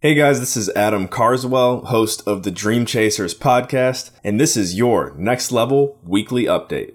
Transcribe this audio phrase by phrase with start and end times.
[0.00, 4.76] Hey guys, this is Adam Carswell, host of the Dream Chasers podcast, and this is
[4.76, 6.94] your next level weekly update.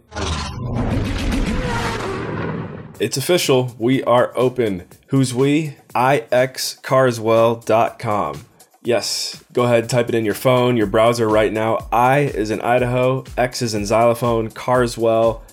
[3.02, 3.76] It's official.
[3.78, 4.88] We are open.
[5.08, 5.76] Who's we?
[5.94, 8.46] ixcarswell.com.
[8.82, 11.90] Yes, go ahead, type it in your phone, your browser right now.
[11.92, 15.44] I is in Idaho, X is in xylophone, Carswell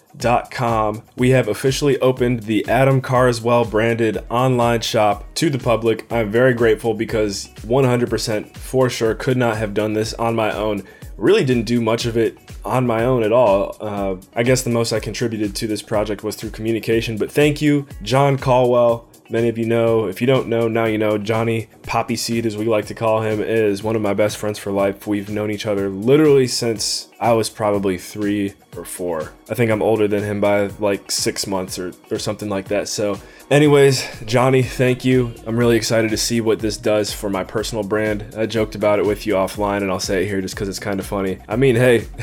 [0.51, 1.03] Com.
[1.17, 6.11] We have officially opened the Adam Carswell branded online shop to the public.
[6.13, 10.83] I'm very grateful because 100% for sure could not have done this on my own.
[11.17, 13.77] Really didn't do much of it on my own at all.
[13.81, 17.63] Uh, I guess the most I contributed to this project was through communication, but thank
[17.63, 21.69] you, John Caldwell, Many of you know, if you don't know, now you know, Johnny
[21.85, 24.73] Poppy Seed, as we like to call him, is one of my best friends for
[24.73, 25.07] life.
[25.07, 29.33] We've known each other literally since I was probably three or four.
[29.51, 32.89] I think I'm older than him by like six months or, or something like that.
[32.89, 35.35] So Anyways, Johnny, thank you.
[35.45, 38.37] I'm really excited to see what this does for my personal brand.
[38.37, 40.79] I joked about it with you offline, and I'll say it here just because it's
[40.79, 41.39] kind of funny.
[41.49, 42.07] I mean, hey,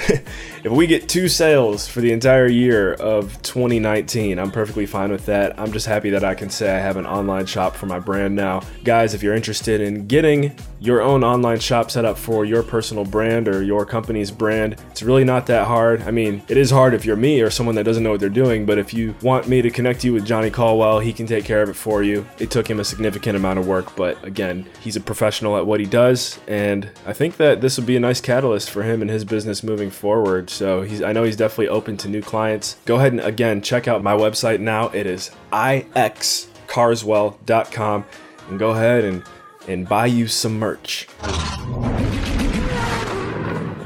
[0.63, 5.25] if we get two sales for the entire year of 2019, I'm perfectly fine with
[5.25, 5.59] that.
[5.59, 8.33] I'm just happy that I can say I have an online shop for my brand
[8.33, 8.61] now.
[8.85, 13.03] Guys, if you're interested in getting your own online shop set up for your personal
[13.03, 16.01] brand or your company's brand, it's really not that hard.
[16.03, 18.29] I mean, it is hard if you're me or someone that doesn't know what they're
[18.29, 21.45] doing, but if you want me to connect you with Johnny Caldwell, he can take
[21.45, 22.25] care of it for you.
[22.39, 25.79] It took him a significant amount of work, but again, he's a professional at what
[25.79, 29.09] he does, and I think that this will be a nice catalyst for him and
[29.09, 30.49] his business moving forward.
[30.49, 32.77] So he's I know he's definitely open to new clients.
[32.85, 34.89] Go ahead and again check out my website now.
[34.89, 38.05] It is ixcarswell.com
[38.49, 39.23] and go ahead and
[39.67, 41.07] and buy you some merch.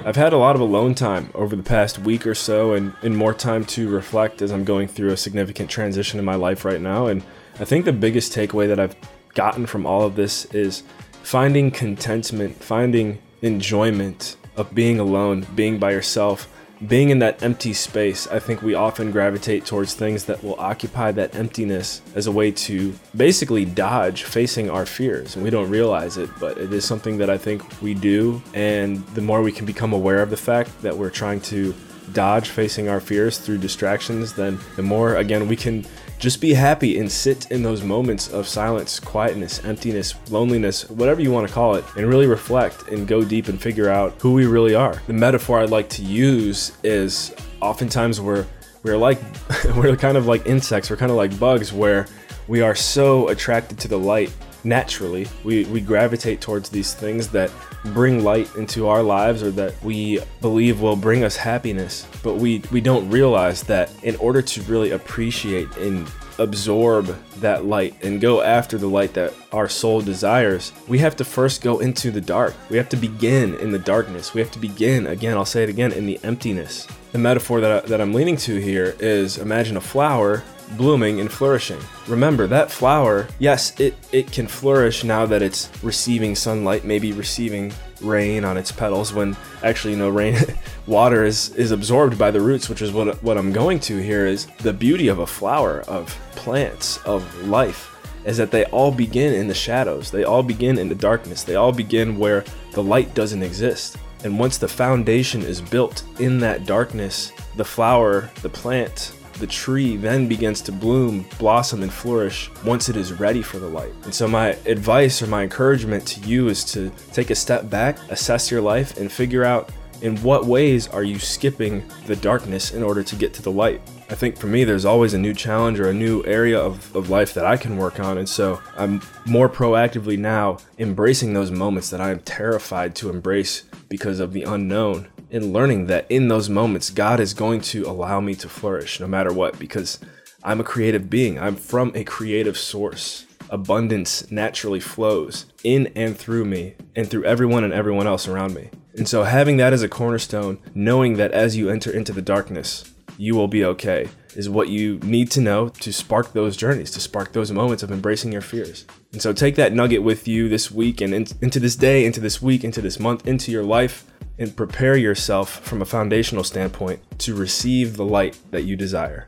[0.04, 3.16] I've had a lot of alone time over the past week or so and, and
[3.16, 6.82] more time to reflect as I'm going through a significant transition in my life right
[6.82, 7.06] now.
[7.06, 7.24] And
[7.60, 8.96] I think the biggest takeaway that I've
[9.36, 10.82] gotten from all of this is
[11.22, 16.52] finding contentment, finding enjoyment of being alone, being by yourself,
[16.88, 21.12] being in that empty space, I think we often gravitate towards things that will occupy
[21.12, 25.36] that emptiness as a way to basically dodge facing our fears.
[25.36, 28.42] And we don't realize it, but it is something that I think we do.
[28.54, 31.74] And the more we can become aware of the fact that we're trying to
[32.14, 35.86] dodge facing our fears through distractions, then the more, again, we can
[36.22, 41.32] just be happy and sit in those moments of silence, quietness, emptiness, loneliness, whatever you
[41.32, 44.46] want to call it, and really reflect and go deep and figure out who we
[44.46, 45.02] really are.
[45.08, 48.46] The metaphor I'd like to use is oftentimes we're
[48.84, 49.20] we're like
[49.76, 52.06] we're kind of like insects, we're kind of like bugs where
[52.48, 54.32] we are so attracted to the light
[54.64, 55.28] naturally.
[55.44, 57.52] We, we gravitate towards these things that
[57.86, 62.08] bring light into our lives or that we believe will bring us happiness.
[62.24, 66.08] But we, we don't realize that in order to really appreciate and
[66.40, 67.06] absorb
[67.38, 71.62] that light and go after the light that our soul desires, we have to first
[71.62, 72.56] go into the dark.
[72.70, 74.34] We have to begin in the darkness.
[74.34, 76.88] We have to begin, again, I'll say it again, in the emptiness.
[77.12, 80.44] The metaphor that, I, that I'm leaning to here is imagine a flower
[80.78, 81.80] blooming and flourishing.
[82.08, 87.74] Remember that flower, yes, it, it can flourish now that it's receiving sunlight, maybe receiving
[88.02, 90.36] rain on its petals when actually you know rain
[90.88, 94.26] water is is absorbed by the roots which is what what I'm going to here
[94.26, 97.92] is the beauty of a flower of plants of life
[98.26, 100.12] is that they all begin in the shadows.
[100.12, 101.44] They all begin in the darkness.
[101.44, 102.44] They all begin where
[102.74, 103.98] the light doesn't exist.
[104.24, 109.98] And once the foundation is built in that darkness the flower the plant the tree
[109.98, 113.92] then begins to bloom, blossom, and flourish once it is ready for the light.
[114.04, 117.98] And so, my advice or my encouragement to you is to take a step back,
[118.10, 119.70] assess your life, and figure out
[120.02, 123.82] in what ways are you skipping the darkness in order to get to the light.
[124.10, 127.10] I think for me, there's always a new challenge or a new area of, of
[127.10, 128.18] life that I can work on.
[128.18, 133.64] And so I'm more proactively now embracing those moments that I am terrified to embrace
[133.90, 138.20] because of the unknown in learning that in those moments, God is going to allow
[138.20, 139.98] me to flourish no matter what, because
[140.44, 141.40] I'm a creative being.
[141.40, 143.26] I'm from a creative source.
[143.50, 148.70] Abundance naturally flows in and through me and through everyone and everyone else around me.
[148.96, 152.94] And so, having that as a cornerstone, knowing that as you enter into the darkness,
[153.18, 157.00] you will be okay, is what you need to know to spark those journeys, to
[157.00, 158.86] spark those moments of embracing your fears.
[159.14, 162.20] And so, take that nugget with you this week and in, into this day, into
[162.20, 164.06] this week, into this month, into your life
[164.42, 169.28] and prepare yourself from a foundational standpoint to receive the light that you desire.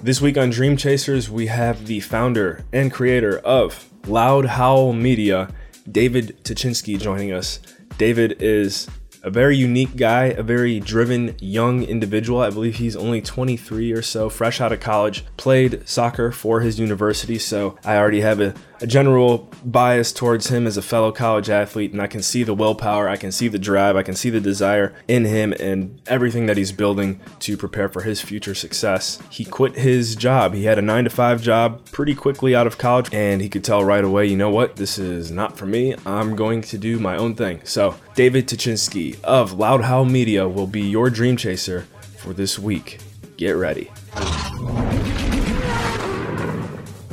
[0.00, 5.48] This week on Dream Chasers, we have the founder and creator of Loud Howl Media,
[5.90, 7.58] David Tuchinsky, joining us.
[7.98, 8.88] David is
[9.24, 12.42] a very unique guy, a very driven young individual.
[12.42, 16.78] I believe he's only 23 or so, fresh out of college, played soccer for his
[16.78, 17.38] university.
[17.38, 21.92] So I already have a, a general bias towards him as a fellow college athlete,
[21.92, 24.40] and I can see the willpower, I can see the drive, I can see the
[24.40, 29.20] desire in him and everything that he's building to prepare for his future success.
[29.30, 30.54] He quit his job.
[30.54, 33.64] He had a nine to five job pretty quickly out of college, and he could
[33.64, 35.94] tell right away, you know what, this is not for me.
[36.04, 37.60] I'm going to do my own thing.
[37.64, 41.86] So, David Tuchinsky of Loud Howl Media will be your dream chaser
[42.16, 42.98] for this week.
[43.36, 43.90] Get ready.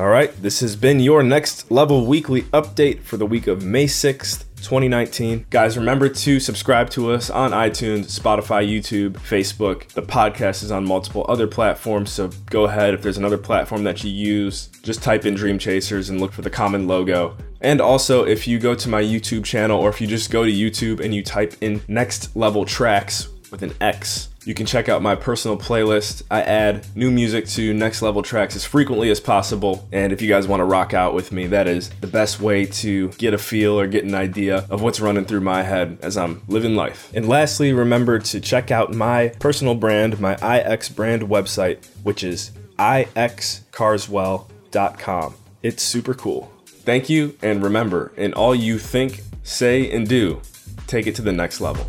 [0.02, 3.86] All right, this has been your next level weekly update for the week of May
[3.86, 4.46] 6th.
[4.56, 5.46] 2019.
[5.50, 9.88] Guys, remember to subscribe to us on iTunes, Spotify, YouTube, Facebook.
[9.90, 12.94] The podcast is on multiple other platforms, so go ahead.
[12.94, 16.44] If there's another platform that you use, just type in Dream Chasers and look for
[16.44, 17.36] the common logo.
[17.62, 20.52] And also, if you go to my YouTube channel or if you just go to
[20.52, 25.04] YouTube and you type in Next Level Trax with an X, you can check out
[25.04, 26.24] my personal playlist.
[26.32, 29.88] I add new music to Next Level Trax as frequently as possible.
[29.92, 32.66] And if you guys want to rock out with me, that is the best way
[32.66, 36.18] to get a feel or get an idea of what's running through my head as
[36.18, 37.12] I'm living life.
[37.14, 42.52] And lastly, remember to check out my personal brand, my IX brand website, which is
[42.80, 45.36] ixcarswell.com.
[45.62, 46.52] It's super cool.
[46.66, 50.42] Thank you, and remember, in all you think, say, and do,
[50.88, 51.86] take it to the next level.